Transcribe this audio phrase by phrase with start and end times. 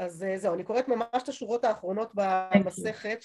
[0.00, 3.24] אז זהו, אני קוראת ממש את השורות האחרונות במסכת,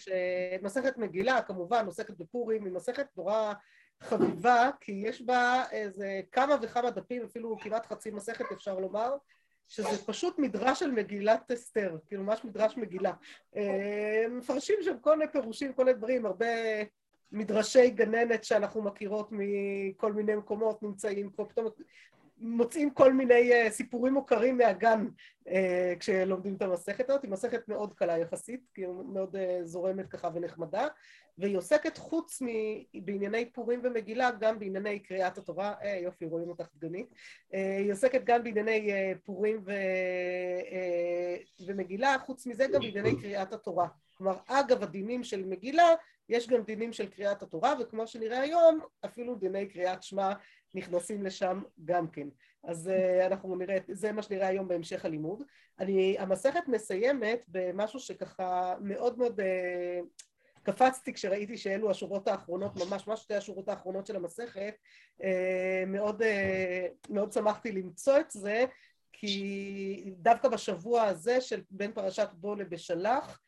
[0.62, 3.54] מסכת מגילה כמובן, עוסקת בפורים, היא מסכת נורא
[4.02, 9.16] חביבה, כי יש בה איזה כמה וכמה דפים, אפילו כמעט חצי מסכת אפשר לומר,
[9.68, 13.14] שזה פשוט מדרש של מגילת אסתר, כאילו ממש מדרש מגילה.
[14.30, 16.46] מפרשים שם כל מיני פירושים, כל מיני דברים, הרבה
[17.32, 21.68] מדרשי גננת שאנחנו מכירות מכל מיני מקומות נמצאים פה, פתאום
[22.38, 25.08] מוצאים כל מיני uh, סיפורים מוכרים מהגן
[25.48, 25.52] uh,
[26.00, 30.30] כשלומדים את המסכת הזאת, היא מסכת מאוד קלה יחסית, כי היא מאוד uh, זורמת ככה
[30.34, 30.88] ונחמדה,
[31.38, 32.48] והיא עוסקת חוץ מ...
[33.06, 37.14] בענייני פורים ומגילה, גם בענייני קריאת התורה, אה, יופי, רואים אותך דגנית,
[37.52, 38.92] היא עוסקת גם בענייני
[39.24, 39.72] פורים ו...
[41.66, 43.88] ומגילה, חוץ מזה גם בענייני קריאת התורה.
[44.18, 45.94] כלומר, אגב הדינים של מגילה,
[46.30, 50.34] יש גם דינים של קריאת התורה, וכמו שנראה היום, אפילו דיני קריאת שמע
[50.76, 52.28] נכנסים לשם גם כן.
[52.64, 55.44] אז uh, אנחנו נראה, זה מה שנראה היום בהמשך הלימוד.
[55.80, 59.44] אני, המסכת מסיימת במשהו שככה מאוד מאוד uh,
[60.64, 64.76] קפצתי כשראיתי שאלו השורות האחרונות, ממש, ממש שתי השורות האחרונות של המסכת,
[65.22, 65.26] uh,
[65.88, 66.22] מאוד,
[67.10, 68.66] מאוד שמחתי למצוא את זה,
[69.14, 73.42] כי דווקא בשבוע הזה של בין פרשת בו לבשלח,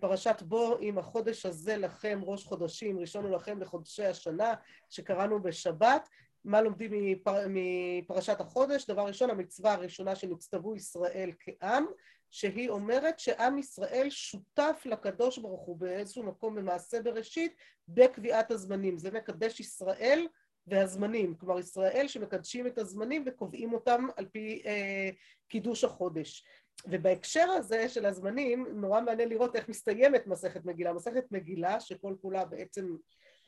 [0.00, 4.54] פרשת בו עם החודש הזה לכם ראש חודשים, ראשון הוא לכם לחודשי השנה
[4.90, 6.08] שקראנו בשבת,
[6.44, 8.86] מה לומדים מפר, מפרשת החודש?
[8.86, 11.86] דבר ראשון, המצווה הראשונה שנצטוו ישראל כעם,
[12.30, 17.54] שהיא אומרת שעם ישראל שותף לקדוש ברוך הוא באיזשהו מקום במעשה בראשית
[17.88, 18.98] בקביעת הזמנים.
[18.98, 20.26] זה מקדש ישראל
[20.66, 25.10] והזמנים, כלומר ישראל שמקדשים את הזמנים וקובעים אותם על פי אה,
[25.48, 26.44] קידוש החודש.
[26.86, 30.92] ובהקשר הזה של הזמנים, נורא מעניין לראות איך מסתיימת מסכת מגילה.
[30.92, 32.96] מסכת מגילה, שכל כולה בעצם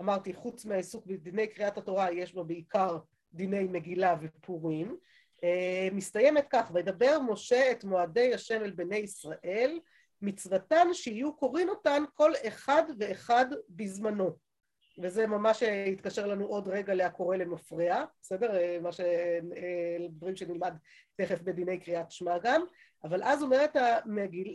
[0.01, 2.99] אמרתי, חוץ מהעיסוק בדיני קריאת התורה, יש בה בעיקר
[3.33, 4.97] דיני מגילה ופורים.
[5.45, 9.79] אה, מסתיימת כך, וידבר משה את מועדי השם אל בני ישראל,
[10.23, 14.37] מצוותן שיהיו קוראים אותן כל אחד ואחד בזמנו.
[14.99, 18.57] וזה ממש יתקשר לנו עוד רגע להקורא למפרע, בסדר?
[18.57, 19.01] אה, מה ש...
[19.01, 20.75] אה, דברים שנלמד
[21.17, 22.65] תכף בדיני קריאת שמע גם,
[23.05, 24.55] אבל אז אומרת המגיל...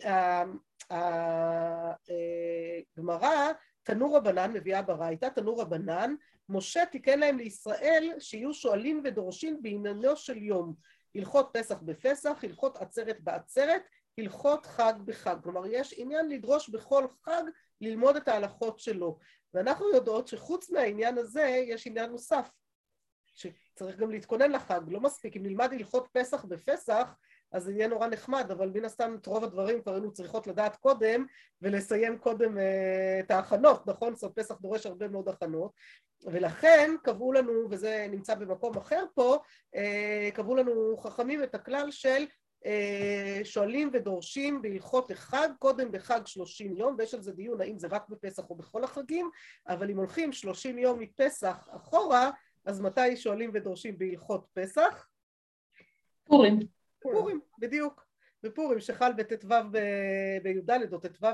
[2.97, 3.51] הגמרא
[3.87, 6.15] תנו רבנן, מביאה ברייתא, תנו רבנן,
[6.49, 10.73] משה תיקן להם לישראל שיהיו שואלים ודורשים בעניינו של יום,
[11.15, 13.81] הלכות פסח בפסח, הלכות עצרת בעצרת,
[14.17, 15.35] הלכות חג בחג.
[15.43, 17.43] כלומר, יש עניין לדרוש בכל חג
[17.81, 19.19] ללמוד את ההלכות שלו.
[19.53, 22.49] ואנחנו יודעות שחוץ מהעניין הזה, יש עניין נוסף,
[23.33, 24.81] שצריך גם להתכונן לחג.
[24.87, 27.13] לא מספיק, אם נלמד הלכות פסח בפסח,
[27.51, 30.75] אז זה יהיה נורא נחמד, אבל מן הסתם את רוב הדברים כבר היינו צריכות לדעת
[30.75, 31.25] קודם
[31.61, 32.61] ולסיים קודם uh,
[33.19, 34.15] את ההכנות, נכון?
[34.15, 35.71] סוף פסח דורש הרבה מאוד הכנות,
[36.25, 39.37] ולכן קבעו לנו, וזה נמצא במקום אחר פה,
[39.75, 39.79] uh,
[40.33, 42.25] קבעו לנו חכמים את הכלל של
[42.63, 42.67] uh,
[43.43, 48.09] שואלים ודורשים בהלכות החג, קודם בחג שלושים יום, ויש על זה דיון האם זה רק
[48.09, 49.29] בפסח או בכל החגים,
[49.67, 52.31] אבל אם הולכים שלושים יום מפסח אחורה,
[52.65, 55.07] אז מתי שואלים ודורשים בהלכות פסח?
[56.23, 56.76] פורים.
[56.99, 58.07] פורים, בדיוק.
[58.43, 59.47] בפורים שחל בט"ו
[60.43, 61.27] בי"ד או ט"ו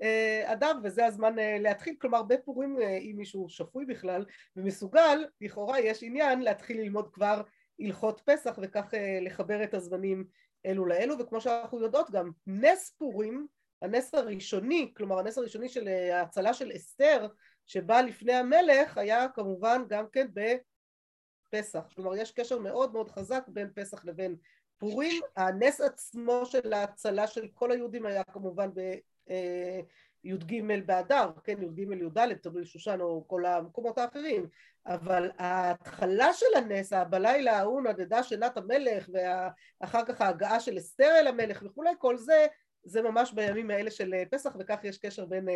[0.00, 4.24] באדר וזה הזמן אה, להתחיל, כלומר בפורים אה, אם מישהו שפוי בכלל
[4.56, 7.42] ומסוגל, לכאורה יש עניין להתחיל ללמוד כבר
[7.80, 10.24] הלכות פסח וכך אה, לחבר את הזמנים
[10.66, 11.18] אלו לאלו.
[11.18, 13.46] וכמו שאנחנו יודעות גם נס פורים,
[13.82, 17.26] הנס הראשוני, כלומר הנס הראשוני של ההצלה של אסתר
[17.66, 23.70] שבא לפני המלך היה כמובן גם כן בפסח, כלומר יש קשר מאוד מאוד חזק בין
[23.74, 24.36] פסח לבין
[24.78, 32.34] פורים, הנס עצמו של ההצלה של כל היהודים היה כמובן בי"ג באדר, כן, י"ג י"ד,
[32.42, 34.46] תלוי שושן או כל המקומות האחרים,
[34.86, 41.26] אבל ההתחלה של הנס, בלילה ההוא נדדה שנת המלך ואחר כך ההגעה של אסתר אל
[41.26, 42.46] המלך וכולי, כל זה
[42.84, 45.48] זה ממש בימים האלה של פסח וכך יש קשר בין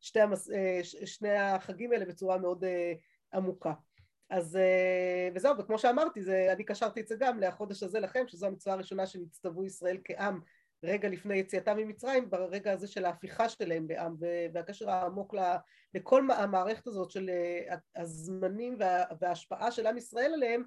[0.00, 0.50] שתי המס...
[0.82, 2.64] שני החגים האלה בצורה מאוד
[3.34, 3.72] עמוקה.
[4.30, 8.46] אז אה, וזהו, וכמו שאמרתי, זה, אני קשרתי את זה גם לחודש הזה לכם, שזו
[8.46, 10.40] המצווה הראשונה שנצטוו ישראל כעם
[10.82, 14.16] רגע לפני יציאתם ממצרים, ברגע הזה של ההפיכה שלהם לעם,
[14.52, 15.34] והקשר העמוק
[15.94, 20.62] לכל המערכת הזאת של אה, הזמנים וה, וההשפעה של עם ישראל עליהם,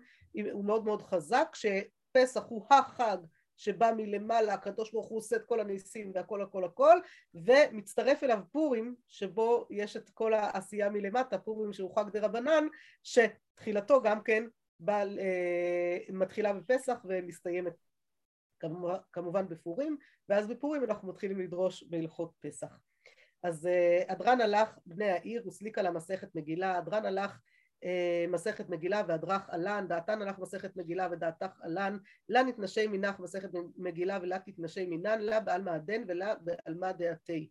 [0.51, 3.18] הוא מאוד מאוד חזק, שפסח הוא החג
[3.60, 7.00] שבא מלמעלה, הקדוש ברוך הוא עושה את כל הניסים והכל הכל הכל,
[7.34, 12.68] ומצטרף אליו פורים, שבו יש את כל העשייה מלמטה, פורים שהוא חג דה רבנן,
[13.04, 14.44] שתחילתו גם כן
[14.80, 17.74] בא, אה, מתחילה בפסח ומסתיימת
[19.12, 19.98] כמובן בפורים,
[20.30, 22.80] ואז בפורים אנחנו מתחילים לדרוש בהלכות פסח.
[23.44, 23.70] אז
[24.08, 27.40] אדרן אה, הלך, בני העיר, הוא סליק על המסכת מגילה, אדרן הלך
[28.28, 31.98] מסכת מגילה והדרך עלן, דעתן הלך מסכת מגילה ודעתך עלן,
[32.30, 37.50] לה נתנשי מנך מסכת מגילה ולה תתנשי מנן, לה בעלמא הדן ולה בעלמא דעתי.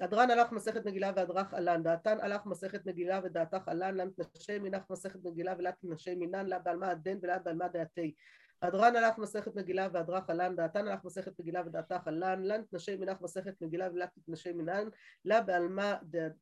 [0.00, 4.82] הדרן הלך מסכת מגילה והדרך עלן, דעתן הלך מסכת מגילה ודעתך עלן, לה נתנשי מנך
[4.90, 8.14] מסכת מגילה ולה תתנשי מנן, לה בעלמא הדן ולה בעלמא דעתי.
[8.62, 13.20] הדרן הלך מסכת מגילה והדרך עלן, דעתן הלך מסכת מגילה ודעתך עלן, לה נתנשי מנך
[13.20, 14.88] מסכת מגילה ולה תתנשי מנן,
[15.24, 15.94] לה בעלמא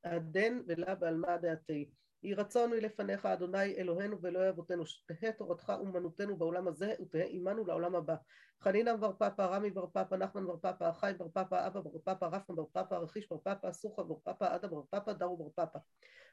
[0.05, 1.91] הדן ולה בעלמא דעתי.
[2.23, 7.94] יהי רצון מלפניך אדוני אלוהינו ואלוהי אבותינו שתהא תורתך אומנותנו בעולם הזה ותהא עמנו לעולם
[7.94, 8.15] הבא.
[8.61, 12.25] חנינא בר פפא רמי בר פפא נחמן בר פפא אחי בר פפא אבא בר פפא
[12.25, 15.79] רפא בר פפא רכיש בר פפא סוכה בר פפא עדה בר פפא דרו בר פפא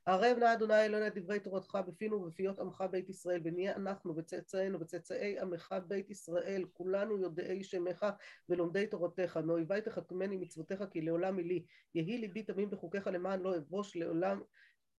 [0.05, 5.39] ערב נא אדוני אלוהינו דברי תורתך בפינו ובפיות עמך בית ישראל ונהיה אנחנו וצאצאינו וצאצאי
[5.39, 8.05] עמך בית ישראל כולנו יודעי שמך
[8.49, 9.37] ולומדי תורתך.
[9.37, 11.65] מאויבי תחכמני מצוותיך כי לעולם היא לי
[11.95, 14.41] יהי ליבי תמים בחוקיך למען לא אבוש לעולם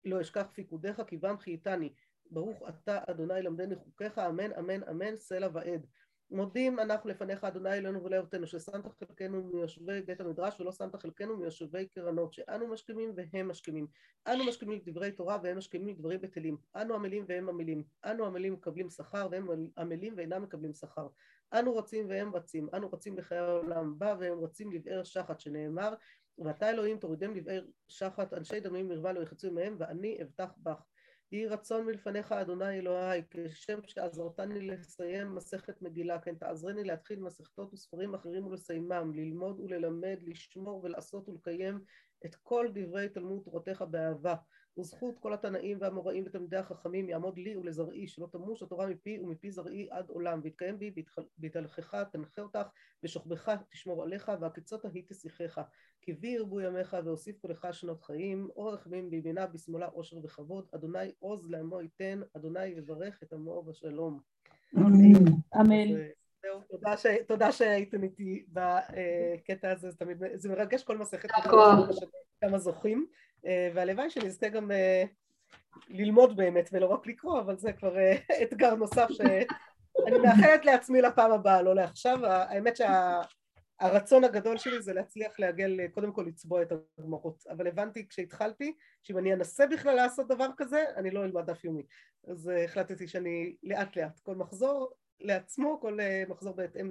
[0.04, 1.92] לא אשכח פיקודיך כי בם חייתני
[2.30, 5.86] ברוך אתה אדוני למדני חוקיך אמן אמן אמן סלע ועד.
[6.30, 11.86] מודים אנחנו לפניך אדוני אלוהינו ולאבותינו ששמת חלקנו מיושבי בית המדרש ולא שמת חלקנו מיושבי
[11.86, 13.86] קרנות שאנו משכימים והם משכימים.
[14.26, 16.56] אנו משכימים דברי תורה והם משכימים דברי בטלים.
[16.76, 17.84] אנו עמלים והם עמלים.
[18.04, 21.08] אנו עמלים מקבלים שכר והם עמלים ואינם מקבלים שכר.
[21.52, 23.92] אנו רוצים והם רצים אנו רצים לחיי העולם.
[23.96, 25.94] הבא והם רצים לבאר שחת שנאמר
[26.38, 30.82] ואתה אלוהים תורידם לבאר שחת אנשי דמים מרווה לא יחצו מהם ואני אבטח בך.
[31.32, 38.14] יהי רצון מלפניך אדוני אלוהי כשם שעזרתני לסיים מסכת מגילה כן תעזרני להתחיל מסכתות וספרים
[38.14, 41.80] אחרים ולסיימם ללמוד וללמד לשמור ולעשות ולקיים
[42.26, 44.34] את כל דברי תלמוד תורתך באהבה.
[44.78, 49.88] וזכות כל התנאים והאמוראים ותלמידי החכמים יעמוד לי ולזרעי שלא תמוש התורה מפי ומפי זרעי
[49.90, 50.40] עד עולם.
[50.42, 50.94] ויתקיים בי
[51.38, 52.68] בהתהלכך תנחה אותך
[53.02, 55.60] ושוכבך תשמור עליך והקיצות ההיא תשיחך
[56.06, 60.66] כי בי ירבו ימיך והוסיפו לך שנות חיים אורך מין בימינה בשמאלה עושר וכבוד.
[60.74, 64.20] אדוני עוז לעמו ייתן אדוני יברך את עמו בשלום.
[64.76, 65.94] אמן.
[66.42, 67.06] זהו, תודה, ש...
[67.28, 71.28] תודה שהייתם איתי בקטע הזה, זה תמיד, זה מרגש כל מסכת,
[72.40, 73.06] כמה זוכים,
[73.44, 74.70] והלוואי שנזכה גם
[75.88, 77.96] ללמוד באמת ולא רק לקרוא, אבל זה כבר
[78.42, 82.76] אתגר נוסף שאני מאחלת לעצמי לפעם הבאה, לא לעכשיו, האמת
[83.80, 89.18] שהרצון הגדול שלי זה להצליח לעגל, קודם כל לצבוע את הגמרות, אבל הבנתי כשהתחלתי שאם
[89.18, 91.82] אני אנסה בכלל לעשות דבר כזה, אני לא אלמד דף יומי,
[92.28, 96.90] אז החלטתי שאני לאט לאט, כל מחזור לעצמו, כל מחזור בהתאם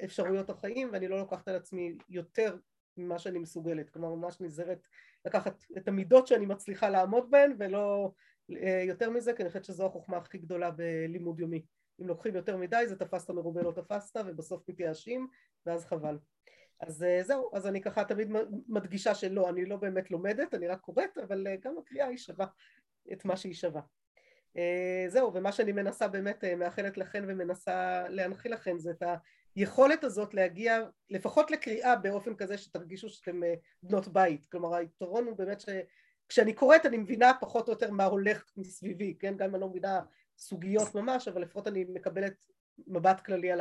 [0.00, 2.56] לאפשרויות החיים, ואני לא לוקחת על עצמי יותר
[2.96, 4.86] ממה שאני מסוגלת, כלומר ממש נזהרת
[5.24, 8.12] לקחת את המידות שאני מצליחה לעמוד בהן ולא
[8.88, 11.62] יותר מזה, כי אני חושבת שזו החוכמה הכי גדולה בלימוד יומי.
[12.02, 15.28] אם לוקחים יותר מדי זה תפסת מרובה לא תפסת ובסוף מתייאשים
[15.66, 16.18] ואז חבל.
[16.80, 18.28] אז זהו, אז אני ככה תמיד
[18.68, 22.46] מדגישה שלא, אני לא באמת לומדת, אני רק קוראת, אבל גם הקריאה היא שווה
[23.12, 23.80] את מה שהיא שווה.
[25.08, 29.02] זהו, ומה שאני מנסה באמת, מאחלת לכן ומנסה להנחיל לכן זה את
[29.56, 30.80] היכולת הזאת להגיע
[31.10, 33.40] לפחות לקריאה באופן כזה שתרגישו שאתם
[33.82, 38.52] בנות בית, כלומר היתרון הוא באמת שכשאני קוראת אני מבינה פחות או יותר מה הולך
[38.56, 40.00] מסביבי, כן, גם אם אני לא מבינה
[40.40, 42.34] סוגיות ממש, אבל לפחות אני מקבלת
[42.86, 43.60] מבט כללי על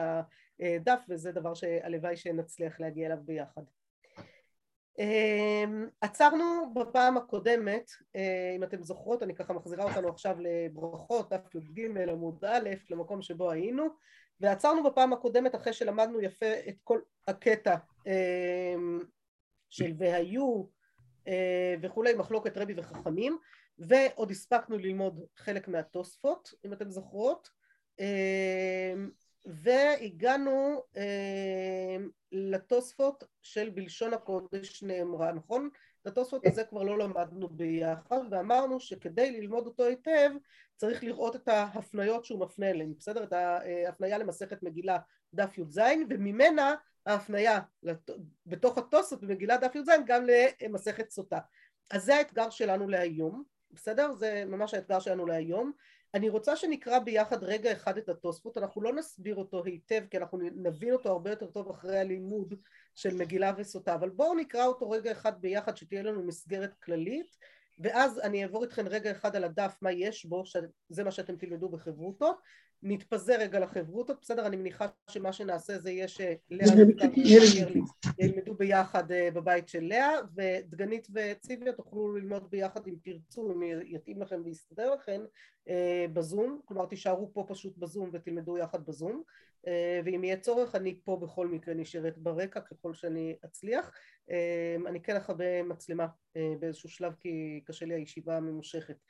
[0.59, 3.61] הדף וזה דבר שהלוואי שנצליח להגיע אליו ביחד.
[6.01, 7.91] עצרנו בפעם הקודמת,
[8.55, 13.51] אם אתם זוכרות, אני ככה מחזירה אותנו עכשיו לברכות, דף י"ג עמוד א', למקום שבו
[13.51, 13.87] היינו,
[14.39, 17.75] ועצרנו בפעם הקודמת אחרי שלמדנו יפה את כל הקטע
[19.69, 20.63] של והיו
[21.81, 23.37] וכולי, מחלוקת רבי וחכמים,
[23.79, 27.49] ועוד הספקנו ללמוד חלק מהתוספות, אם אתם זוכרות,
[29.45, 30.83] והגענו
[32.31, 35.69] לתוספות של בלשון הקודש נאמרה, נכון?
[36.01, 40.31] את התוספות הזה כבר לא למדנו ביחד, ואמרנו שכדי ללמוד אותו היטב
[40.75, 43.23] צריך לראות את ההפניות שהוא מפנה אליהן, בסדר?
[43.23, 44.97] את ההפניה למסכת מגילה
[45.33, 47.59] דף י"ז, וממנה ההפניה
[48.45, 50.25] בתוך התוספות במגילה דף י"ז גם
[50.61, 51.39] למסכת סוטה.
[51.91, 54.13] אז זה האתגר שלנו להיום, בסדר?
[54.13, 55.71] זה ממש האתגר שלנו להיום.
[56.13, 60.39] אני רוצה שנקרא ביחד רגע אחד את התוספות, אנחנו לא נסביר אותו היטב כי אנחנו
[60.55, 62.53] נבין אותו הרבה יותר טוב אחרי הלימוד
[62.95, 67.37] של מגילה וסוטה, אבל בואו נקרא אותו רגע אחד ביחד שתהיה לנו מסגרת כללית
[67.79, 71.69] ואז אני אעבור איתכם רגע אחד על הדף מה יש בו, שזה מה שאתם תלמדו
[71.69, 72.41] בחברותות,
[72.83, 74.45] נתפזר רגע לחברותות, בסדר?
[74.45, 76.65] אני מניחה שמה שנעשה זה יהיה שלאה
[78.19, 84.41] ילמדו ביחד בבית של לאה, ודגנית וציביה תוכלו ללמוד ביחד אם תרצו, אם יתאים לכם
[84.45, 85.21] ויסתדר לכם
[86.13, 89.23] בזום, כלומר תישארו פה פשוט בזום ותלמדו יחד בזום,
[90.05, 93.91] ואם יהיה צורך אני פה בכל מקרה נשארת ברקע ככל שאני אצליח,
[94.87, 96.07] אני כן אכבה מצלמה
[96.59, 98.95] באיזשהו שלב כי קשה לי הישיבה הממושכת.
[98.95, 99.03] אה,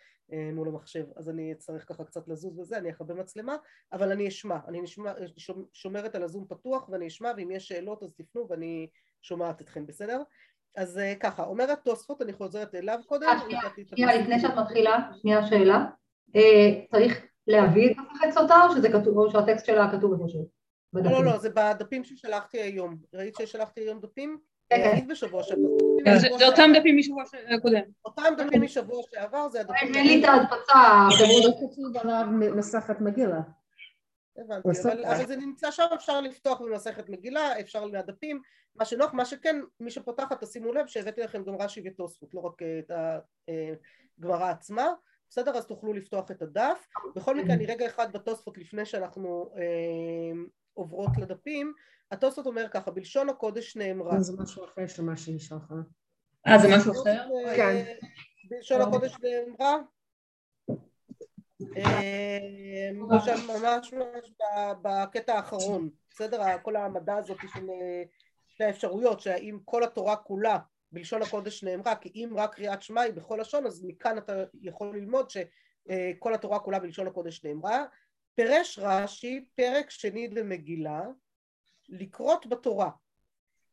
[0.53, 3.55] מול המחשב, אז אני אצטרך ככה קצת לזוז וזה, אני אכבה מצלמה,
[3.93, 5.13] אבל אני אשמע, אני נשמע,
[5.74, 8.88] שומרת על הזום פתוח ואני אשמע, ואם יש שאלות אז תפנו ואני
[9.21, 10.21] שומעת אתכם, בסדר?
[10.75, 13.27] אז אה, ככה, אומרת תוספות, אני חוזרת אליו קודם.
[13.89, 15.86] שנייה, לפני שאת מתחילה, שנייה שאלה.
[16.91, 17.95] צריך להביא
[18.27, 20.50] את סוטה או שזה כתוב, או שהטקסט שלה כתוב איפשהו?
[20.93, 22.98] לא, לא, לא, זה בדפים ששלחתי היום.
[23.13, 24.39] ראית ששלחתי היום דפים?
[24.69, 25.07] כן, כן.
[25.07, 25.67] בשבוע שעבר.
[26.38, 27.23] זה אותם דפים משבוע
[27.61, 27.81] קודם.
[28.05, 29.95] אותם דפים משבוע שעבר, זה הדפים...
[29.95, 31.07] אין לי את ההדפצה.
[31.17, 33.39] זה כתוב עליו מסכת מגילה.
[34.38, 34.69] הבנתי,
[35.07, 38.41] אבל, זה נמצא שם, אפשר לפתוח במסכת מגילה, אפשר מהדפים,
[38.75, 42.61] מה שנוח, מה שכן, מי שפותחת, תשימו לב שהבאתי לכם גם רש"י ותוספות, לא רק
[42.79, 42.91] את
[44.19, 44.93] הגמרא עצמה,
[45.29, 45.57] בסדר?
[45.57, 46.88] אז תוכלו לפתוח את הדף.
[47.15, 50.31] בכל מקרה, אני רגע אחד בתוספות לפני שאנחנו אה,
[50.79, 51.74] עוברות לדפים.
[52.12, 54.19] התוספות אומר ככה, בלשון הקודש נאמרה.
[54.19, 55.75] זה משהו אחר שמה שהיא שלחה.
[56.48, 57.27] אה, זה משהו אחר?
[57.55, 57.93] כן.
[58.50, 59.77] בלשון הקודש נאמרה.
[62.93, 64.31] ממש ממש
[64.81, 66.57] בקטע האחרון, בסדר?
[66.62, 67.67] כל העמדה הזאת של
[68.48, 70.57] שתי האפשרויות, שהאם כל התורה כולה
[70.91, 74.95] בלשון הקודש נאמרה, כי אם רק קריאת שמע היא בכל לשון, אז מכאן אתה יכול
[74.95, 77.86] ללמוד שכל התורה כולה בלשון הקודש נאמרה.
[78.39, 81.01] פירש רש"י פרק שני למגילה,
[81.89, 82.89] לקרות בתורה.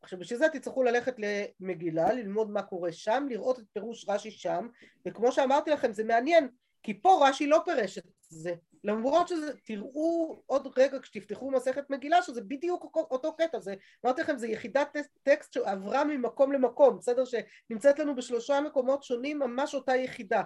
[0.03, 4.69] עכשיו בשביל זה תצטרכו ללכת למגילה, ללמוד מה קורה שם, לראות את פירוש רש"י שם,
[5.07, 6.49] וכמו שאמרתי לכם זה מעניין,
[6.83, 8.55] כי פה רש"י לא פירש את זה,
[8.85, 14.39] למרות שזה, תראו עוד רגע כשתפתחו מסכת מגילה שזה בדיוק אותו קטע, זה, אמרתי לכם
[14.39, 17.25] זה יחידת טקסט שעברה ממקום למקום, בסדר?
[17.25, 20.43] שנמצאת לנו בשלושה מקומות שונים ממש אותה יחידה,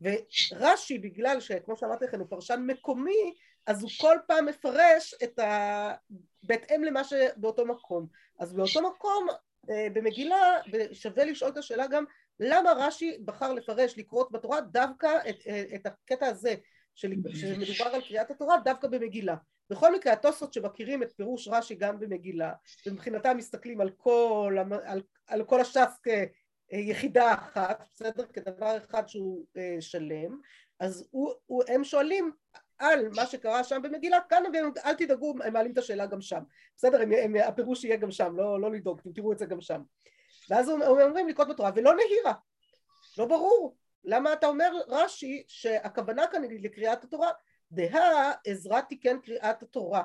[0.00, 3.34] ורש"י בגלל שכמו שאמרתי לכם הוא פרשן מקומי
[3.66, 5.92] אז הוא כל פעם מפרש את ה...
[6.42, 8.06] בהתאם למה שבאותו מקום.
[8.38, 9.26] אז באותו מקום
[9.70, 12.04] אה, במגילה, ושווה לשאול את השאלה גם
[12.40, 16.54] למה רש"י בחר לפרש לקרות בתורה דווקא את, אה, את הקטע הזה
[16.94, 19.36] שמדובר על קריאת התורה דווקא במגילה.
[19.70, 22.52] בכל מקרה התוספות שמכירים את פירוש רש"י גם במגילה
[22.86, 26.00] ומבחינתם מסתכלים על כל, על, על כל הש"ס
[26.70, 28.26] כיחידה אחת, בסדר?
[28.26, 30.40] כדבר אחד שהוא אה, שלם,
[30.80, 32.32] אז הוא, הוא, הם שואלים
[32.78, 36.42] על מה שקרה שם במגילה, כאן הם, אל תדאגו, הם מעלים את השאלה גם שם,
[36.76, 37.02] בסדר?
[37.02, 39.82] הם, הם, הפירוש יהיה גם שם, לא, לא לדאוג, אתם תראו את זה גם שם.
[40.50, 42.32] ואז הם אומרים לקרות בתורה, ולא נהירה,
[43.18, 43.76] לא ברור.
[44.04, 47.30] למה אתה אומר רש"י שהכוונה כאן היא לקריאת התורה?
[47.72, 50.02] דהה עזרא תיקן קריאת התורה.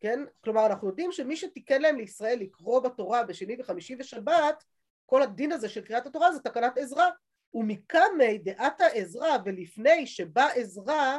[0.00, 0.20] כן?
[0.44, 4.64] כלומר אנחנו יודעים שמי שתיקן להם לישראל לקרוא בתורה בשני וחמישי ושבת,
[5.06, 7.08] כל הדין הזה של קריאת התורה זה תקנת עזרא.
[7.54, 11.18] ומקמי דעתה עזרא ולפני שבא עזרא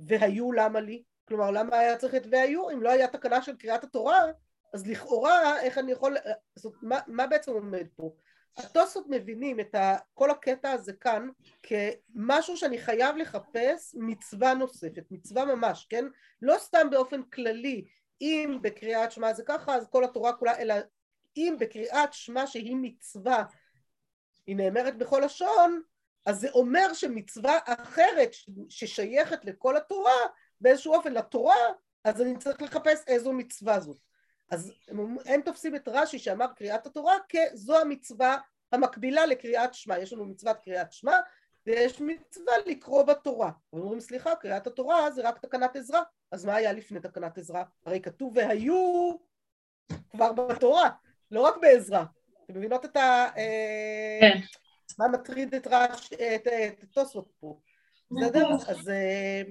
[0.00, 1.02] והיו למה לי?
[1.28, 2.70] כלומר למה היה צריך את והיו?
[2.70, 4.24] אם לא היה תקנה של קריאת התורה
[4.74, 6.16] אז לכאורה איך אני יכול,
[6.56, 8.14] זאת, מה, מה בעצם עומד פה?
[8.56, 11.28] התוספות מבינים את ה, כל הקטע הזה כאן
[11.62, 16.04] כמשהו שאני חייב לחפש מצווה נוספת, מצווה ממש, כן?
[16.42, 17.84] לא סתם באופן כללי,
[18.20, 20.74] אם בקריאת שמע זה ככה אז כל התורה כולה, אלא
[21.36, 23.44] אם בקריאת שמע שהיא מצווה,
[24.46, 25.82] היא נאמרת בכל לשון,
[26.26, 28.30] אז זה אומר שמצווה אחרת
[28.68, 30.12] ששייכת לכל התורה,
[30.60, 31.56] באיזשהו אופן לתורה,
[32.04, 33.98] אז אני צריך לחפש איזו מצווה זאת.
[34.50, 38.38] אז הם, הם תופסים את רש"י שאמר קריאת התורה כזו המצווה
[38.72, 41.18] המקבילה לקריאת שמע, יש לנו מצוות קריאת שמע
[41.66, 43.50] ויש מצווה לקרוא בתורה.
[43.72, 47.64] אומרים סליחה, קריאת התורה זה רק תקנת עזרה, אז מה היה לפני תקנת עזרה?
[47.86, 49.12] הרי כתוב והיו
[50.10, 50.90] כבר בתורה,
[51.30, 52.04] לא רק בעזרה.
[52.44, 53.26] אתם מבינות את ה...
[53.36, 54.38] אה, כן.
[54.98, 56.48] מה מטריד את רש"י, את
[56.82, 57.58] התוספות פה,
[58.10, 58.48] בסדר?
[58.66, 58.88] אז...
[58.88, 59.42] אה,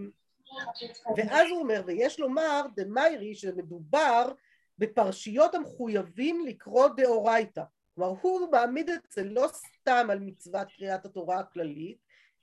[1.18, 4.32] ואז הוא אומר, ויש לומר, דמיירי, שמדובר
[4.78, 7.64] בפרשיות המחויבים לקרוא דאורייתא.
[7.96, 11.98] כלומר הוא מעמיד את זה לא סתם על מצוות קריאת התורה הכללית,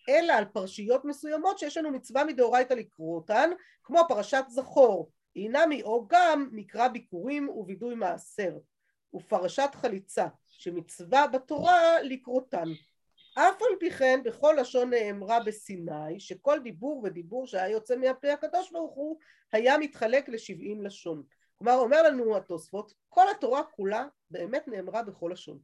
[0.09, 3.51] אלא על פרשיות מסוימות שיש לנו מצווה מדאורייתא לקרוא אותן,
[3.83, 8.59] כמו פרשת זכור, אינמי או גם מקרא ביקורים ווידוי מעשר,
[9.15, 12.69] ופרשת חליצה, שמצווה בתורה לקרותן.
[13.41, 18.71] אף על פי כן בכל לשון נאמרה בסיני שכל דיבור ודיבור שהיה יוצא מהפה הקדוש
[18.73, 19.19] ברוך הוא
[19.53, 21.23] היה מתחלק לשבעים לשון.
[21.59, 25.59] כלומר אומר לנו התוספות כל התורה כולה באמת נאמרה בכל לשון.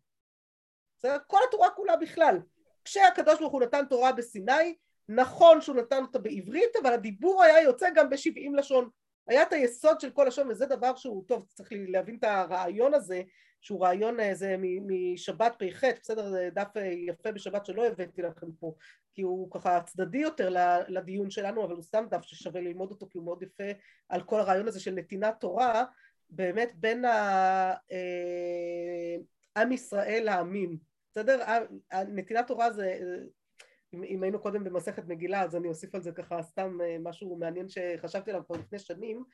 [0.98, 1.16] בסדר?
[1.26, 2.38] כל התורה כולה בכלל.
[2.84, 4.74] כשהקדוש ברוך הוא נתן תורה בסיני
[5.08, 8.88] נכון שהוא נתן אותה בעברית אבל הדיבור היה יוצא גם בשבעים לשון
[9.28, 13.22] היה את היסוד של כל לשון וזה דבר שהוא טוב צריך להבין את הרעיון הזה
[13.60, 14.56] שהוא רעיון איזה אה,
[14.86, 16.30] משבת פ"ח, בסדר?
[16.30, 18.74] זה דף אה, יפה בשבת שלא הבאתי לכם פה,
[19.14, 20.54] כי הוא ככה צדדי יותר
[20.88, 23.70] לדיון שלנו, אבל הוא סתם דף ששווה ללמוד אותו, כי הוא מאוד יפה
[24.08, 25.84] על כל הרעיון הזה של נתינת תורה,
[26.30, 27.74] באמת בין אה,
[29.56, 30.78] עם ישראל העמים,
[31.10, 31.44] בסדר?
[32.08, 32.98] נתינת תורה זה
[33.96, 37.36] אם, אם היינו קודם במסכת מגילה, אז אני אוסיף על זה ככה סתם אה, משהו
[37.36, 39.24] מעניין שחשבתי עליו כבר לפני שנים.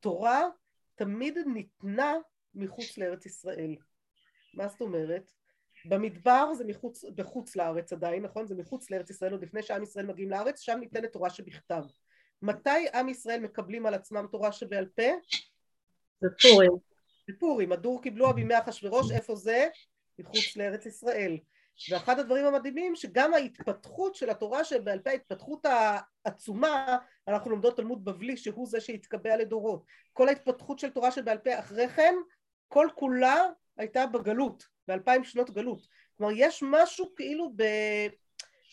[0.00, 0.44] תורה
[0.94, 2.14] תמיד ניתנה
[2.54, 3.76] מחוץ לארץ ישראל.
[4.54, 5.32] מה זאת אומרת?
[5.84, 8.46] במדבר זה מחוץ, בחוץ לארץ עדיין, נכון?
[8.46, 11.82] זה מחוץ לארץ ישראל, עוד לפני שעם ישראל מגיעים לארץ, שם ניתנת תורה שבכתב.
[12.42, 15.02] מתי עם ישראל מקבלים על עצמם תורה שבעל פה?
[16.22, 16.72] בפורים.
[17.28, 17.72] בפורים.
[17.72, 19.68] הדור קיבלוה בימי אחשורוש, איפה זה?
[20.18, 21.38] מחוץ לארץ ישראל.
[21.90, 25.66] ואחד הדברים המדהימים שגם ההתפתחות של התורה שבעל פה ההתפתחות
[26.24, 29.84] העצומה אנחנו לומדות תלמוד בבלי שהוא זה שהתקבע לדורות.
[30.12, 32.14] כל ההתפתחות של תורה שבעל פה אחרי כן
[32.68, 35.86] כל כולה הייתה בגלות באלפיים שנות גלות.
[36.16, 37.62] כלומר יש משהו כאילו ב...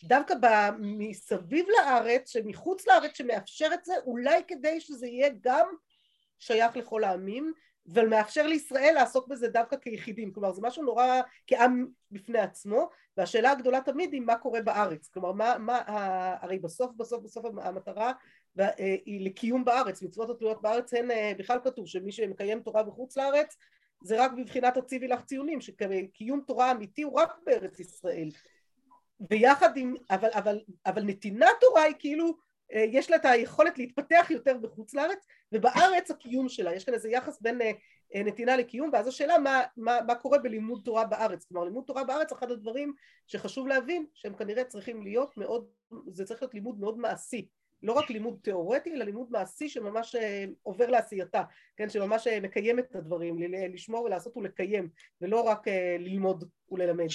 [0.03, 0.33] דווקא
[0.79, 5.67] מסביב לארץ שמחוץ לארץ שמאפשר את זה אולי כדי שזה יהיה גם
[6.39, 7.53] שייך לכל העמים
[7.85, 13.81] ומאפשר לישראל לעסוק בזה דווקא כיחידים, כלומר זה משהו נורא כעם בפני עצמו, והשאלה הגדולה
[13.81, 15.81] תמיד היא מה קורה בארץ, כלומר מה, מה
[16.41, 18.11] הרי בסוף בסוף בסוף המטרה
[19.05, 23.57] היא לקיום בארץ, מצוות התלויות בארץ הן בכלל כתוב שמי שמקיים תורה בחוץ לארץ
[24.03, 28.29] זה רק בבחינת הציבי לך ציונים, שקיום תורה אמיתי הוא רק בארץ ישראל,
[29.29, 32.37] ויחד עם, אבל, אבל, אבל נתינת תורה היא כאילו
[32.71, 37.41] יש לה את היכולת להתפתח יותר בחוץ לארץ ובארץ הקיום שלה, יש כאן איזה יחס
[37.41, 37.59] בין
[38.15, 42.31] נתינה לקיום ואז השאלה מה, מה, מה קורה בלימוד תורה בארץ, כלומר לימוד תורה בארץ
[42.31, 42.93] אחד הדברים
[43.27, 45.67] שחשוב להבין שהם כנראה צריכים להיות מאוד,
[46.07, 47.47] זה צריך להיות לימוד מאוד מעשי,
[47.83, 50.15] לא רק לימוד תיאורטי אלא לימוד מעשי שממש
[50.63, 51.43] עובר לעשייתה,
[51.77, 53.37] כן, שממש מקיים את הדברים,
[53.73, 54.89] לשמור ולעשות ולקיים
[55.21, 55.67] ולא רק
[55.99, 57.07] ללמוד וללמד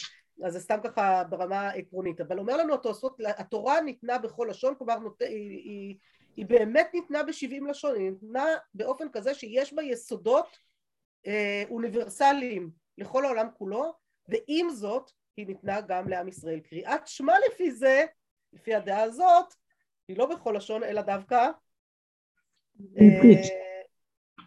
[0.45, 4.99] אז זה סתם ככה ברמה עקרונית, אבל אומר לנו התוספות, התורה ניתנה בכל לשון, כלומר
[4.99, 5.23] נות...
[5.23, 5.97] היא, היא,
[6.37, 10.59] היא באמת ניתנה בשבעים לשון, היא ניתנה באופן כזה שיש בה יסודות
[11.27, 13.95] אה, אוניברסליים לכל העולם כולו,
[14.29, 16.61] ועם זאת היא ניתנה גם לעם ישראל.
[16.61, 18.05] קריאת שמע לפי זה,
[18.53, 19.55] לפי הדעה הזאת,
[20.09, 21.51] היא לא בכל לשון אלא דווקא
[23.01, 23.43] אה,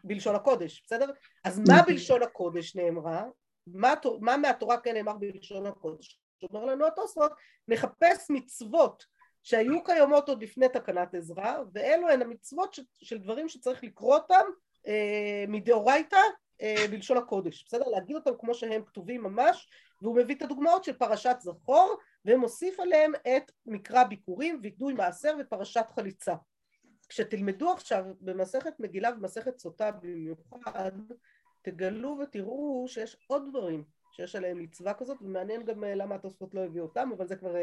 [0.04, 1.12] בלשון הקודש, בסדר?
[1.44, 3.26] אז מה בלשון הקודש נאמרה?
[3.68, 6.20] מה, מה מהתורה כן נאמר בלשון הקודש?
[6.44, 7.32] אומר לנו התוספות,
[7.68, 9.06] נחפש מצוות
[9.44, 14.46] שהיו קיימות עוד לפני תקנת עזרא, ואלו הן המצוות ש, של דברים שצריך לקרוא אותם
[14.88, 16.20] אה, מדאורייתא
[16.62, 17.88] אה, בלשון הקודש, בסדר?
[17.88, 19.70] להגיד אותם כמו שהם כתובים ממש,
[20.02, 25.86] והוא מביא את הדוגמאות של פרשת זכור, ומוסיף עליהם את מקרא ביקורים, וידוי מעשר ופרשת
[25.96, 26.34] חליצה.
[27.10, 30.92] כשתלמדו עכשיו במסכת מגילה ומסכת סוטה במיוחד,
[31.64, 33.84] תגלו ותראו שיש עוד דברים
[34.16, 37.56] שיש עליהם מצווה כזאת, ומעניין גם למה התוספות לא הביאו אותם, אבל זה כבר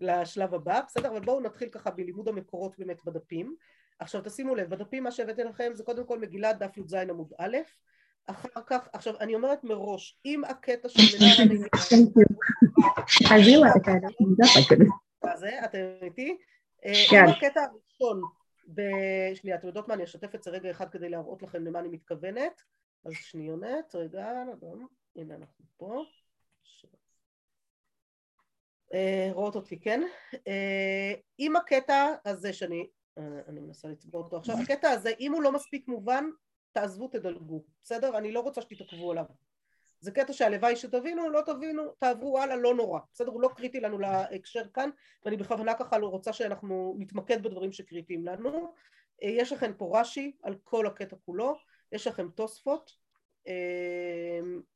[0.00, 1.08] לשלב הבא, בסדר?
[1.08, 3.54] אבל בואו נתחיל ככה בלימוד המקורות באמת בדפים.
[3.98, 7.56] עכשיו תשימו לב, בדפים מה שהבאתי לכם זה קודם כל מגילה דף י"ז עמוד א',
[8.26, 11.48] אחר כך, עכשיו אני אומרת מראש, אם הקטע של מנהל
[15.64, 16.36] אתם איתי?
[16.84, 18.22] אם הקטע הראשון,
[19.34, 21.88] שנייה, אתם יודעות מה, אני אשתף את זה רגע אחד כדי להראות לכם למה אני
[21.88, 22.62] מתכוונת
[23.04, 24.32] אז שניונת, רגע,
[25.16, 26.04] הנה אנחנו פה.
[29.32, 30.02] רואות אותי, כן?
[31.38, 35.88] אם הקטע הזה שאני, אני מנסה לצבור אותו עכשיו, הקטע הזה, אם הוא לא מספיק
[35.88, 36.24] מובן,
[36.72, 38.18] תעזבו, תדלגו, בסדר?
[38.18, 39.24] אני לא רוצה שתתעכבו עליו.
[40.00, 43.30] זה קטע שהלוואי שתבינו, לא תבינו, תעברו הלאה, לא נורא, בסדר?
[43.30, 44.90] הוא לא קריטי לנו להקשר כאן,
[45.24, 48.72] ואני בכוונה ככה לא רוצה שאנחנו נתמקד בדברים שקריטיים לנו.
[49.22, 51.58] יש לכם פה רש"י על כל הקטע כולו,
[51.92, 52.90] יש לכם תוספות,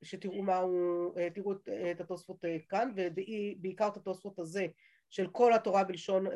[0.02, 1.52] שתראו מה הוא, תראו
[1.90, 4.66] את התוספות כאן, ובעיקר את התוספות הזה
[5.10, 6.26] של כל התורה בלשון,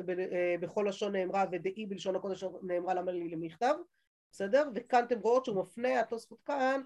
[0.61, 3.75] בכל לשון נאמרה ודאי בלשון הקודש נאמרה למה לי למכתב,
[4.33, 4.69] בסדר?
[4.75, 6.81] וכאן אתם רואות שהוא מפנה, התוספות כאן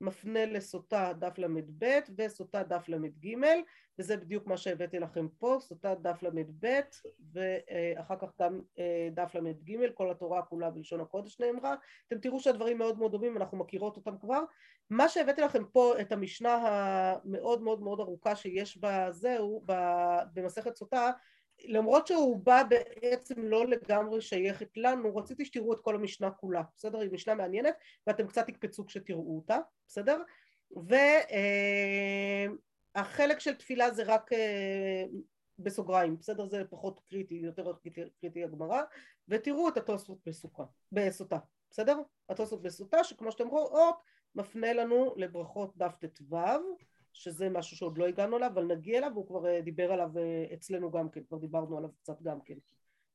[0.00, 1.84] מפנה לסוטה דף ל"ב
[2.18, 3.36] וסוטה דף ל"ג
[3.98, 6.80] וזה בדיוק מה שהבאתי לכם פה, סוטה דף ל"ב
[7.32, 8.60] ואחר כך גם
[9.12, 11.74] דף ל"ג, כל התורה כולה בלשון הקודש נאמרה,
[12.08, 14.42] אתם תראו שהדברים מאוד מאוד דומים, אנחנו מכירות אותם כבר.
[14.90, 19.64] מה שהבאתי לכם פה, את המשנה המאוד מאוד מאוד ארוכה שיש בזהו,
[20.34, 21.10] במסכת סוטה,
[21.64, 26.98] למרות שהוא בא בעצם לא לגמרי שייכת לנו, רציתי שתראו את כל המשנה כולה, בסדר?
[26.98, 27.74] היא משנה מעניינת
[28.06, 30.22] ואתם קצת תקפצו כשתראו אותה, בסדר?
[32.96, 34.30] והחלק של תפילה זה רק
[35.58, 36.46] בסוגריים, בסדר?
[36.46, 37.72] זה פחות קריטי, יותר
[38.20, 38.82] קריטי הגמרא,
[39.28, 41.38] ותראו את התוספות בסוכה, בסוטה,
[41.70, 41.98] בסדר?
[42.28, 43.96] התוספות בסוטה שכמו שאתם רואות
[44.34, 46.36] מפנה לנו לברכות דף ט"ו
[47.12, 50.10] שזה משהו שעוד לא הגענו אליו, אבל נגיע אליו, והוא כבר דיבר עליו
[50.54, 52.54] אצלנו גם כן, כבר דיברנו עליו קצת גם כן,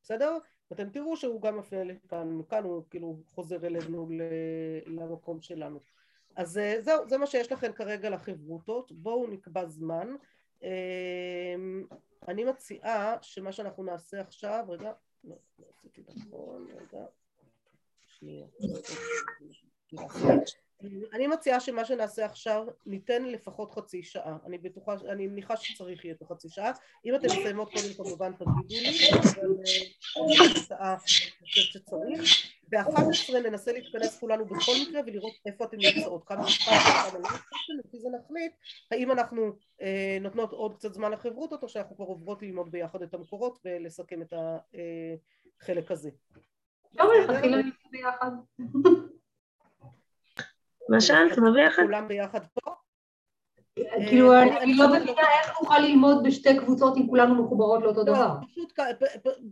[0.01, 0.37] בסדר?
[0.71, 4.09] ואתם תראו שהוא גם מפנה לכאן, כאן הוא כאילו חוזר אלינו
[4.85, 5.79] למקום שלנו.
[6.35, 10.15] אז זהו, זה מה שיש לכם כרגע לחברותות, בואו נקבע זמן.
[10.63, 11.85] אמ,
[12.27, 14.91] אני מציעה שמה שאנחנו נעשה עכשיו, רגע,
[15.23, 17.05] לא, לא עשיתי נכון, רגע,
[18.01, 18.47] שנייה.
[21.13, 26.15] אני מציעה שמה שנעשה עכשיו ניתן לפחות חצי שעה, אני בטוחה, אני מניחה שצריך יהיה
[26.15, 26.71] את החצי שעה,
[27.05, 29.49] אם אתם מסיימות קודם כמובן תגידו לי, אבל
[30.71, 32.23] אה, אני חושבת שצריך,
[32.69, 37.29] ב-11 ננסה להתכנס כולנו בכל מקרה ולראות איפה אתם נמצאות, כמה מספר וכמה לא
[37.85, 38.51] לפי זה נחליט
[38.91, 43.13] האם אנחנו אה, נותנות עוד קצת זמן לחברותות או שאנחנו כבר עוברות ללמוד ביחד את
[43.13, 44.33] המקורות ולסכם את
[45.61, 46.09] החלק הזה.
[46.91, 47.57] אפשר מלכתחילה
[47.91, 48.31] ביחד.
[50.89, 51.37] מה שאלת?
[51.37, 51.83] מה ביחד?
[51.83, 52.71] כולם ביחד פה?
[54.07, 58.13] כאילו, אה, אני לא מבינה איך נוכל ללמוד בשתי קבוצות אם כולנו מחוברות לאותו לא,
[58.13, 58.35] דבר.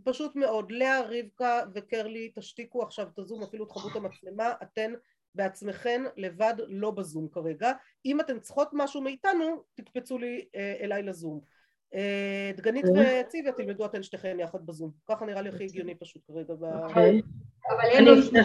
[0.04, 4.92] פשוט, מאוד, לאה, רבקה וקרלי, תשתיקו עכשיו את הזום, אפילו תכבו את המצלמה, אתן
[5.34, 7.72] בעצמכן לבד לא בזום כרגע.
[8.04, 11.40] אם אתן צריכות משהו מאיתנו, תקפצו לי אה, אליי לזום.
[11.94, 14.90] אה, דגנית וציוויה תלמדו אתן שתיכן יחד בזום.
[15.08, 16.54] ככה נראה לי הכי הגיוני פשוט כרגע.
[16.54, 17.22] ב- אוקיי.
[17.68, 18.44] אבל הם אני לא ישמעו.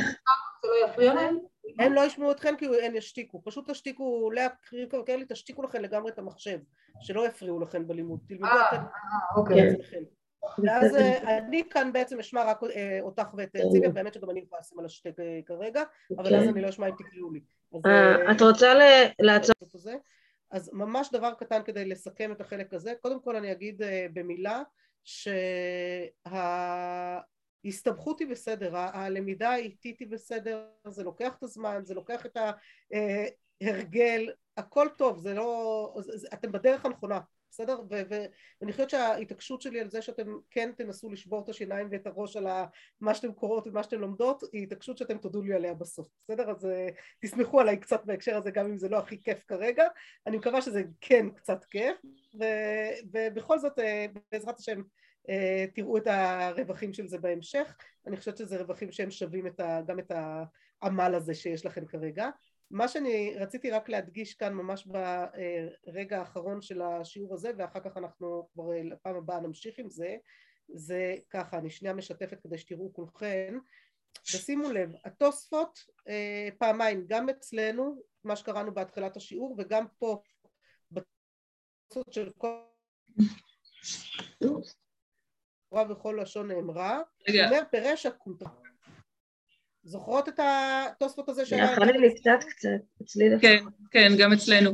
[0.61, 1.37] זה לא יפריע להם?
[1.79, 6.11] הם לא ישמעו אתכן כי הן ישתיקו, פשוט תשתיקו, לאה, רבקה וקרלי, תשתיקו לכן לגמרי
[6.11, 6.59] את המחשב,
[7.01, 8.19] שלא יפריעו לכן בלימוד.
[8.27, 9.61] תלמדו אה, אתן אה, אוקיי.
[9.61, 10.03] בעצמכם.
[10.63, 14.39] ואז אה, אני כאן בעצם אשמע רק אה, אותך ואת אה, ציוויה, באמת שגם אני
[14.39, 15.83] יכולה לשים על השתק אה, כרגע,
[16.17, 17.39] אבל אז אני לא אשמע אם תקראו לי.
[17.85, 19.55] אה, אה, את רוצה ל- לעצור?
[19.63, 19.95] את זה.
[20.51, 24.61] אז ממש דבר קטן כדי לסכם את החלק הזה, קודם כל אני אגיד אה, במילה
[27.63, 32.37] שההסתבכות היא בסדר, הלמידה האיטית היא בסדר, זה לוקח את הזמן, זה לוקח את
[33.61, 37.19] ההרגל, הכל טוב, זה לא, זה- אתם בדרך הנכונה,
[37.51, 37.81] בסדר?
[37.89, 42.47] ואני חושבת שההתעקשות שלי על זה שאתם כן תנסו לשבור את השיניים ואת הראש על
[43.01, 46.51] מה שאתם קוראות ומה שאתם לומדות, היא התעקשות שאתם תודו לי עליה בסוף, בסדר?
[46.51, 46.87] אז אה,
[47.21, 49.87] תסמכו עליי קצת בהקשר הזה, גם אם זה לא הכי כיף כרגע,
[50.27, 51.97] אני מקווה שזה כן קצת כיף,
[53.13, 54.83] ובכל זאת אה, בעזרת השם אה,
[55.75, 59.99] תראו את הרווחים של זה בהמשך, אני חושבת שזה רווחים שהם שווים את ה, גם
[59.99, 60.11] את
[60.81, 62.29] העמל הזה שיש לכם כרגע.
[62.71, 68.49] מה שאני רציתי רק להדגיש כאן ממש ברגע האחרון של השיעור הזה ואחר כך אנחנו
[68.53, 70.15] כבר לפעם הבאה נמשיך עם זה
[70.73, 73.57] זה ככה אני שנייה משתפת כדי שתראו כולכם
[74.33, 80.21] ושימו לב התוספות אה, פעמיים גם אצלנו מה שקראנו בהתחלת השיעור וגם פה
[80.91, 82.61] בתוספות של כל
[85.69, 88.51] תורה וכל לשון נאמרה רגע, אומר פירש הקונטרה
[89.83, 93.47] זוכרות את התוספות הזה שנייה, חני לי קצת קצת, אצלי דווקא.
[93.47, 94.71] כן, כן, גם אצלנו.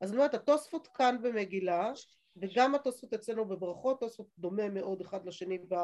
[0.00, 1.92] אז אני אומרת, התוספות כאן במגילה,
[2.36, 5.74] וגם התוספות אצלנו בברכות, תוספות דומה מאוד אחד לשני ב,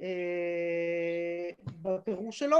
[0.00, 1.50] אה,
[1.82, 2.58] בפירוש שלו,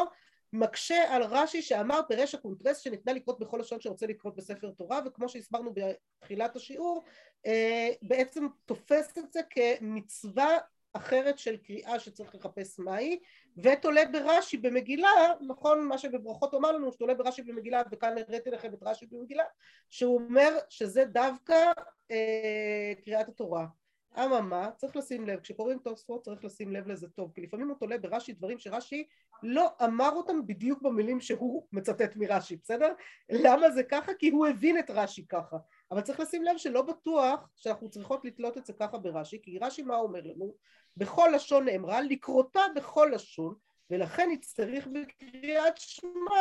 [0.52, 5.28] מקשה על רש"י שאמר פירש הקונטרס שניתנה לקרות בכל לשון שרוצה לקרות בספר תורה, וכמו
[5.28, 7.04] שהסברנו בתחילת השיעור,
[7.46, 10.58] אה, בעצם תופס את זה כמצווה
[10.92, 13.18] אחרת של קריאה שצריך לחפש מהי,
[13.56, 15.08] ותולה ברש"י במגילה,
[15.40, 19.44] נכון מה שבברכות אומר לנו, שתולה ברש"י במגילה, וכאן הראיתי לכם את רש"י במגילה,
[19.90, 21.72] שהוא אומר שזה דווקא
[22.10, 23.66] אה, קריאת התורה.
[24.16, 27.98] אממה, צריך לשים לב, כשקוראים תוספות צריך לשים לב לזה טוב, כי לפעמים הוא תולה
[27.98, 29.06] ברש"י דברים שרש"י
[29.42, 32.92] לא אמר אותם בדיוק במילים שהוא מצטט מרש"י, בסדר?
[33.30, 34.14] למה זה ככה?
[34.14, 35.56] כי הוא הבין את רש"י ככה.
[35.90, 39.82] אבל צריך לשים לב שלא בטוח שאנחנו צריכות לתלות את זה ככה ברש"י, כי רש"י
[39.82, 40.54] מה אומר לנו?
[40.96, 43.54] בכל לשון נאמרה, לקרותה בכל לשון,
[43.90, 46.34] ולכן יצטרך בקריאת שמע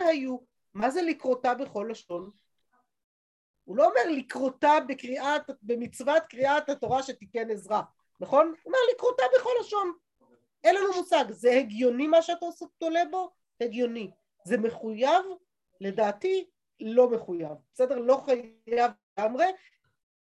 [0.00, 0.38] והיו.
[0.74, 2.30] מה זה לקרותה בכל לשון?
[3.64, 7.80] הוא לא אומר לקרותה בקריאת, במצוות קריאת התורה שתיקן עזרא,
[8.20, 8.46] נכון?
[8.46, 9.92] הוא אומר לקרותה בכל לשון.
[10.64, 12.46] אין לנו מושג, זה הגיוני מה שאתה
[12.78, 13.30] תולה בו?
[13.60, 14.10] הגיוני.
[14.44, 15.24] זה מחויב?
[15.80, 16.46] לדעתי
[16.80, 17.52] לא מחויב.
[17.74, 17.98] בסדר?
[17.98, 19.44] לא חייב לגמרי.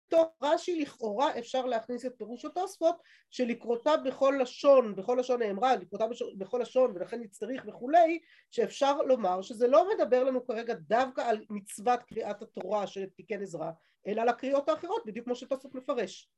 [0.09, 2.95] תוך רש"י לכאורה אפשר להכניס את פירוש התוספות
[3.29, 6.05] שלקרותה בכל לשון, בכל לשון נאמרה, לקרותה.
[6.37, 8.19] בכל לשון ולכן נצטריך וכולי,
[8.51, 13.71] שאפשר לומר שזה לא מדבר לנו כרגע דווקא על מצוות קריאת התורה שתיקן עזרא,
[14.07, 16.29] אלא על הקריאות האחרות, בדיוק כמו שתוספות מפרש.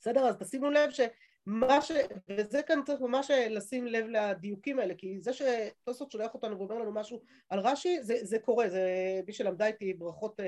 [0.00, 0.28] בסדר?
[0.28, 1.92] אז תשימו לב שמה ש...
[2.28, 6.92] וזה כאן צריך ממש לשים לב לדיוקים האלה, כי זה שתוספות שולח אותנו ואומר לנו
[6.92, 8.84] משהו על רש"י, זה, זה קורה, זה
[9.26, 10.40] מי שלמדה איתי ברכות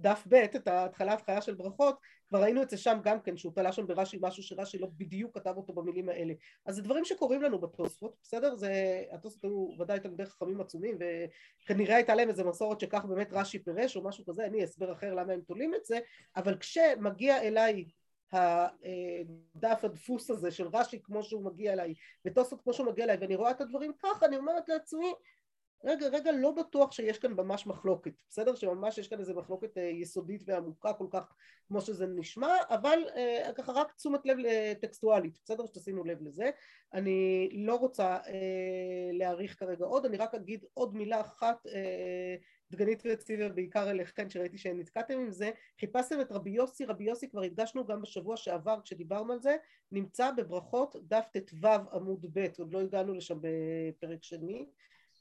[0.00, 1.96] דף ב', את ההתחלה ההתחלה של ברכות,
[2.28, 5.38] כבר ראינו את זה שם גם כן, שהוא תלה שם ברש"י משהו שרש"י לא בדיוק
[5.38, 6.34] כתב אותו במילים האלה.
[6.66, 8.56] אז זה דברים שקורים לנו בתוספות, בסדר?
[8.56, 10.98] זה, התוספות היו ודאי תלמידי חכמים עצומים,
[11.64, 14.92] וכנראה הייתה להם איזה מסורת שכך באמת רש"י פירש או משהו כזה, אין לי הסבר
[14.92, 15.98] אחר למה הם תולים את זה,
[16.36, 17.84] אבל כשמגיע אליי
[18.32, 23.36] הדף הדפוס הזה של רש"י כמו שהוא מגיע אליי, ותוספות כמו שהוא מגיע אליי, ואני
[23.36, 25.12] רואה את הדברים ככה, אני אומרת לעצמי,
[25.84, 28.54] רגע, רגע, לא בטוח שיש כאן ממש מחלוקת, בסדר?
[28.54, 31.34] שממש יש כאן איזו מחלוקת אה, יסודית ועמוקה כל כך
[31.68, 34.36] כמו שזה נשמע, אבל אה, ככה רק תשומת לב
[34.80, 35.66] טקסטואלית, בסדר?
[35.66, 36.50] שתשימו לב לזה.
[36.94, 42.36] אני לא רוצה אה, להעריך כרגע עוד, אני רק אגיד עוד מילה אחת, אה,
[42.70, 47.42] דגנית וציבר בעיקר אליכן שראיתי שנתקעתם עם זה, חיפשתם את רבי יוסי, רבי יוסי כבר
[47.42, 49.56] הדגשנו גם בשבוע שעבר כשדיברנו על זה,
[49.92, 54.66] נמצא בברכות דף ט"ו עמוד ב', עוד לא הגענו לשם בפרק שני,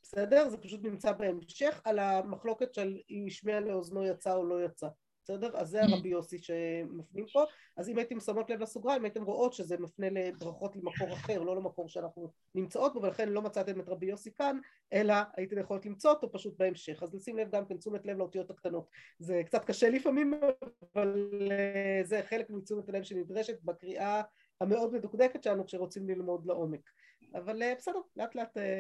[0.04, 0.50] בסדר?
[0.50, 4.88] זה פשוט נמצא בהמשך על המחלוקת של אם השמיע לאוזנו יצא או לא יצא,
[5.24, 5.58] בסדר?
[5.58, 7.44] אז זה הרבי יוסי שמפנים פה,
[7.78, 11.90] אז אם הייתם שמות לב לסוגריים הייתם רואות שזה מפנה לברכות למקור אחר, לא למקור
[11.90, 14.60] שאנחנו נמצאות בו, ולכן לא מצאתם את רבי יוסי כאן,
[14.94, 18.50] אלא הייתם יכולות למצוא אותו פשוט בהמשך, אז לשים לב גם כן תשומת לב לאותיות
[18.50, 20.34] הקטנות, זה קצת קשה לפעמים,
[20.96, 24.22] אבל אה, זה חלק מתשומת הלב שנדרשת בקריאה
[24.62, 26.90] המאוד מדוקדקת שלנו כשרוצים ללמוד לעומק,
[27.34, 28.78] אבל אה, בסדר, לאט לאט אה,